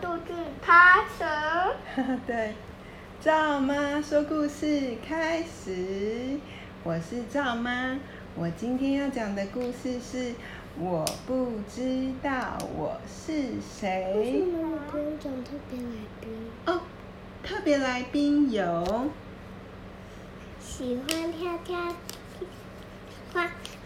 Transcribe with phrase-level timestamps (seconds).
[0.00, 0.32] 肚子
[0.62, 1.76] 爬蛇。
[2.26, 2.54] 对，
[3.20, 6.38] 赵妈说故事开始。
[6.82, 7.98] 我是赵妈，
[8.34, 10.34] 我今天要讲的故事是
[10.78, 14.14] 我不知道我是谁。
[14.16, 16.50] 为什么你不用讲特别来宾？
[16.64, 16.80] 哦，
[17.42, 19.10] 特别来宾有
[20.58, 21.78] 喜欢跳跳
[23.34, 23.42] 花、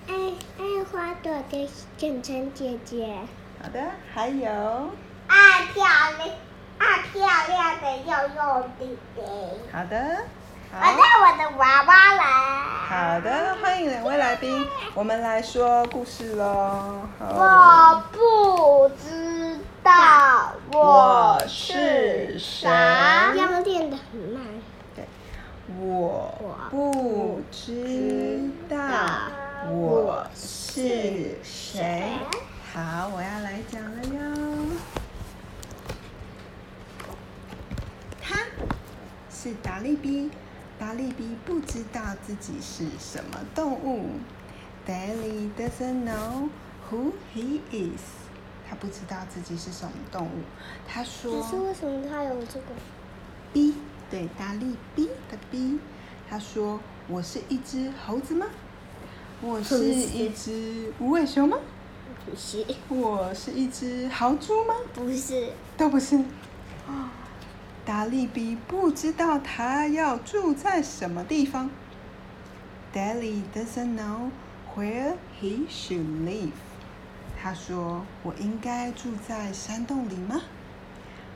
[0.06, 0.14] 爱
[0.58, 3.18] 爱花朵的简晨姐姐。
[3.60, 4.90] 好的，还有
[5.55, 5.84] 爱漂
[6.18, 6.29] 亮、
[6.79, 9.22] 爱漂亮的幼幼弟弟。
[9.72, 10.25] 好的，
[10.72, 12.25] 我带我的娃娃来。
[12.89, 17.07] 好的，欢迎两位来宾，我们来说故事喽。
[17.21, 22.68] 我不知道我是谁。
[22.68, 24.43] 要练得很慢。
[24.96, 25.04] 对，
[25.79, 26.34] 我
[26.68, 28.76] 不知道
[29.71, 32.11] 我是谁。
[32.75, 34.19] 好，我要来讲了哟。
[38.27, 38.41] 他
[39.31, 40.31] 是达利比，
[40.79, 44.09] 达利比不知道自己是什么动物。
[44.87, 46.49] Dally doesn't know
[46.91, 48.01] who he is。
[48.67, 50.43] 他不知道自己是什么动物。
[50.89, 51.41] 他说。
[51.41, 52.67] 可是为什么他有这个
[53.53, 53.75] ？B，
[54.11, 55.79] 对，达利比的 B。
[56.29, 58.47] 他说：“我是一只猴子吗？
[59.43, 61.59] 我是一只无尾熊吗？”
[62.25, 64.75] 不是，我是一只豪猪吗？
[64.95, 66.19] 不是，都不是。
[67.85, 71.71] 达利比不知道他要住在什么地方。
[72.95, 74.31] Dally doesn't know
[74.77, 76.51] where he should live。
[77.43, 80.41] 他说：“我应该住在山洞里吗？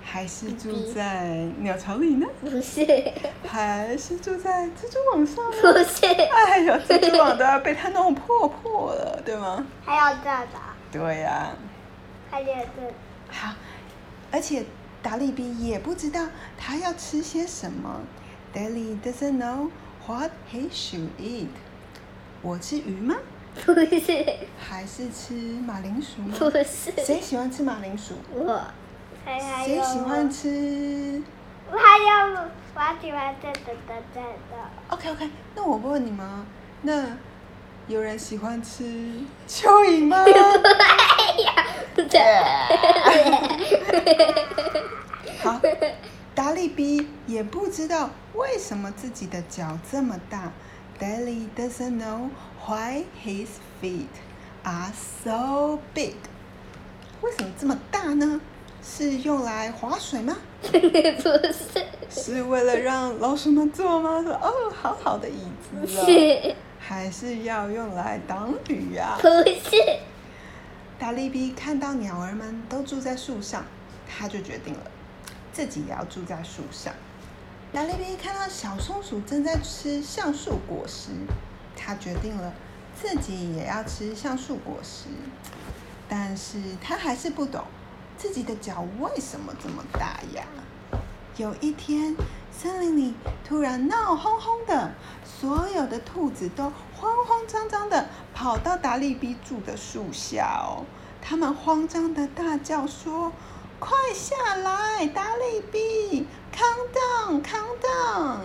[0.03, 2.27] 还是住在鸟巢里呢？
[2.41, 3.13] 不是。
[3.47, 5.51] 还是住在蜘蛛网上吗？
[5.61, 6.07] 不是。
[6.07, 9.67] 哎呦，蜘蛛网都要被他弄破破了，对吗？
[9.85, 10.59] 还要这样的。
[10.91, 11.57] 对呀、啊，
[12.31, 12.95] 还有这
[13.31, 13.53] 好，
[14.31, 14.65] 而且
[15.09, 16.21] 达利比也不知道
[16.59, 17.99] 他要吃些什么。
[18.55, 19.71] Dally doesn't know
[20.07, 21.47] what he should eat。
[22.43, 23.17] 我吃鱼吗？
[23.65, 24.27] 不是。
[24.59, 25.33] 还是吃
[25.67, 26.37] 马铃薯吗？
[26.39, 26.93] 不是。
[27.03, 28.17] 谁喜欢吃马铃薯？
[28.35, 28.61] 我。
[29.65, 31.23] 谁喜欢吃？
[31.73, 32.43] 我还有，
[32.75, 34.27] 我喜欢这个的这个。
[34.91, 36.45] OK OK，那我问你们，
[36.83, 37.17] 那。
[37.87, 38.85] 有人喜欢吃
[39.49, 40.23] 蚯蚓吗？
[45.41, 45.61] 好，
[46.35, 50.53] 达利比也不知道为什么自己的脚这么大。
[51.01, 52.31] Daddy doesn't know
[52.67, 53.47] why his
[53.81, 54.07] feet
[54.65, 54.93] are
[55.25, 56.15] so big。
[57.23, 58.41] 为什么这么大呢？
[58.83, 60.37] 是用来划水吗？
[60.63, 61.85] 不是。
[62.11, 64.23] 是为了让老鼠们坐吗？
[64.23, 66.55] 说哦，好好的椅子哦。
[66.81, 69.19] 还是要用来挡雨啊？
[69.21, 69.99] 不是。
[70.99, 73.65] 达利比看到鸟儿们都住在树上，
[74.09, 74.91] 他就决定了，
[75.59, 76.95] 自己也要住在树上。
[77.73, 81.11] 达利比看到小松鼠正在吃橡树果实，
[81.77, 82.53] 他决定了，
[82.95, 85.09] 自己也要吃橡树果实。
[86.09, 87.65] 但是他还是不懂，
[88.17, 90.45] 自己的脚为什么这么大呀？
[91.37, 92.15] 有一天。
[92.51, 93.15] 森林里
[93.47, 94.93] 突然闹哄哄的，
[95.25, 96.65] 所有的兔子都
[96.97, 100.83] 慌慌张张的跑到达利比住的树下哦。
[101.23, 103.31] 他们慌张的大叫说
[103.81, 108.41] ：“快下来，达利比！Come down, come down！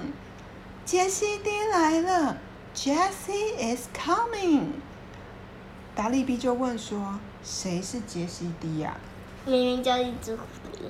[0.85, 2.38] 杰西迪来了
[2.75, 4.67] ，Jesse is coming！”
[5.95, 8.95] 达利比就问说：“谁是杰西迪呀？”
[9.45, 10.85] 明明就一只狐狸。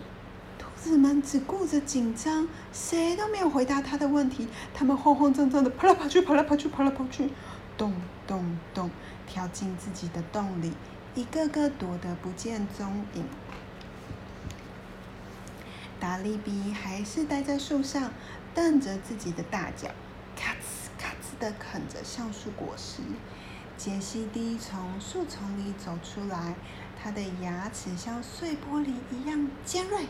[0.59, 4.49] 兔子们只顾着紧张，谁都没有回答他的问题。
[4.73, 7.29] 他们慌慌张张的跑来跑去，跑来跑去，跑来跑去，
[7.77, 7.93] 咚
[8.27, 8.91] 咚咚，
[9.25, 10.73] 跳进自己的洞里，
[11.15, 13.23] 一个个躲得不见踪影。
[16.03, 18.11] 达利比还是待在树上，
[18.53, 19.87] 瞪着自己的大脚，
[20.35, 23.01] 咔哧咔哧的啃着橡树果实。
[23.77, 26.55] 杰西蒂从树丛里走出来，
[27.01, 30.07] 他的牙齿像碎玻璃一样尖锐。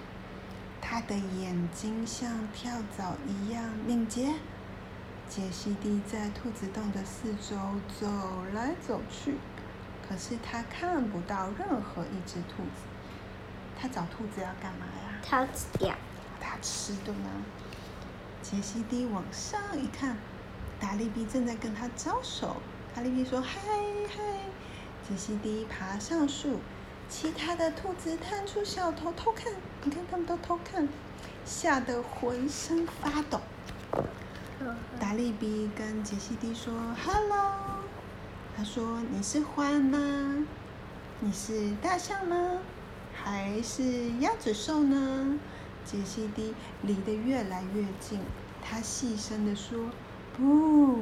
[0.82, 4.34] 他的眼睛像跳蚤一样敏捷。
[5.30, 7.56] 杰西蒂在兔子洞的四周
[8.00, 8.08] 走
[8.52, 9.36] 来走去，
[10.10, 12.93] 可是他看不到任何一只兔子。
[13.80, 15.20] 他找兔子要干嘛呀？
[15.22, 15.96] 他吃掉。
[16.40, 17.30] 他吃的吗？
[18.42, 20.18] 杰西蒂往上一看，
[20.80, 22.58] 达利比正在跟他招手。
[22.94, 23.60] 达利比说：“嗨
[24.10, 24.22] 嗨！”
[25.08, 26.60] 杰西蒂爬上树。
[27.10, 29.54] 其他的兔子探出小头偷看，
[29.84, 30.88] 你看他们都偷看，
[31.46, 33.40] 吓得浑身发抖。
[35.00, 36.74] 达利比跟杰西蒂说
[37.06, 37.52] ：“Hello。”
[38.58, 40.46] 他说：“你是獾吗？
[41.20, 42.60] 你是大象吗？
[43.24, 45.40] 还是鸭嘴兽呢？
[45.86, 48.20] 杰西蒂离得越来越近，
[48.62, 49.80] 他细声地说
[50.36, 51.00] ：“不，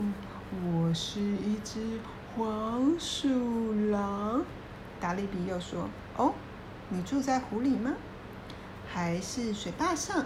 [0.64, 2.00] 我是一只
[2.36, 4.46] 黄鼠狼。”
[5.02, 6.36] 达利比又说：“哦，
[6.90, 7.94] 你住在湖里吗？
[8.88, 10.26] 还是水坝上？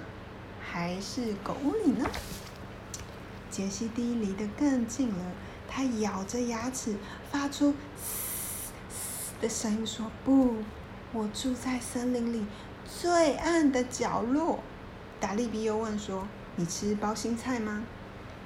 [0.60, 2.10] 还是狗屋里呢？”
[3.50, 5.32] 杰西蒂离得更近了，
[5.70, 6.98] 他咬着牙齿，
[7.32, 10.56] 发出嘶嘶的声音说：“不。”
[11.16, 12.46] 我住在森林里
[12.86, 14.60] 最暗的角落。
[15.18, 16.28] 达利比又问说
[16.58, 17.86] ：“你吃包心菜吗？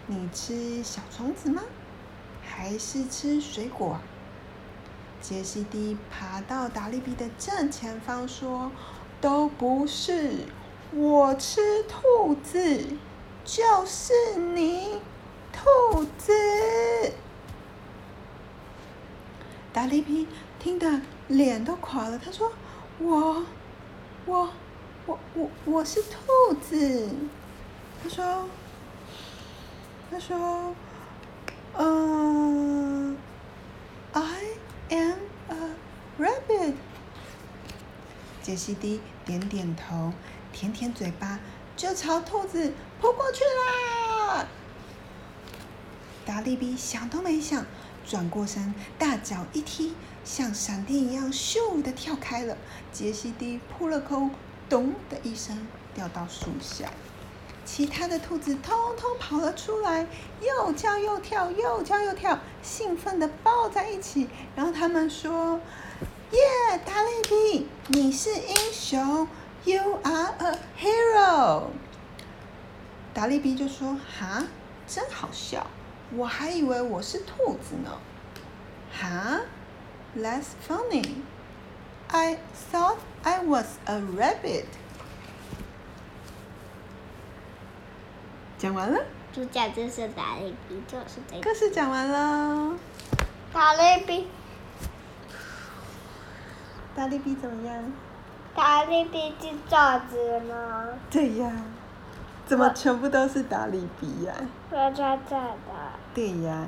[0.05, 1.63] 你吃小虫子吗？
[2.43, 3.99] 还是吃水果？”
[5.19, 8.71] 杰西蒂爬到达利比的正前方说
[9.19, 10.45] ：“都不是，
[10.93, 12.85] 我吃兔子，
[13.43, 15.01] 就是你，
[15.51, 16.31] 兔子。”
[19.73, 20.27] 达利比
[20.59, 22.51] 听得脸都垮了，他说
[22.99, 23.45] ：“我，
[24.25, 24.49] 我，
[25.05, 27.09] 我，我，我是兔子。”
[28.03, 28.47] 他说
[30.09, 30.73] ：“他说，
[31.77, 33.15] 嗯、
[34.11, 34.21] ，I
[34.89, 35.55] am a
[36.19, 36.73] rabbit。”
[38.41, 40.11] 杰西蒂点点头，
[40.51, 41.39] 舔舔嘴巴，
[41.75, 44.47] 就朝兔子扑过去啦。
[46.25, 47.63] 达利比想都没想。
[48.09, 49.93] 转过身，大脚一踢，
[50.25, 52.57] 像闪电一样咻的跳开了。
[52.91, 54.31] 杰西蒂扑了空，
[54.67, 56.89] 咚的一声掉到树下。
[57.63, 60.07] 其他的兔子通通跑了出来，
[60.41, 64.27] 又叫又跳，又叫又跳，兴奋的抱在一起。
[64.55, 65.59] 然后他们说
[66.33, 66.39] ：“耶，
[66.83, 69.27] 达利比，你是英雄
[69.65, 71.65] ，You are a hero。”
[73.13, 74.47] 达利比就说：“哈，
[74.87, 75.67] 真好笑。”
[76.15, 77.91] 我还以为我是兔子呢，
[78.91, 79.41] 哈
[80.17, 81.05] ，That's funny.
[82.07, 82.39] I
[82.71, 84.65] thought I was a rabbit.
[88.57, 89.05] 讲完了。
[89.31, 91.43] 主角就是达利比，就是这个。
[91.43, 92.75] 故事讲完了。
[93.53, 94.27] 达利比。
[96.95, 97.93] 达利比怎么样？
[98.55, 100.87] 达利比是爪子吗？
[101.11, 101.51] 对呀。
[102.49, 104.33] 怎么全部都是达利比呀？
[104.71, 105.53] 我在这的。
[106.15, 106.65] 对呀。